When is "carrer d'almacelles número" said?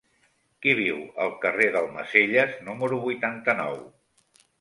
1.43-2.99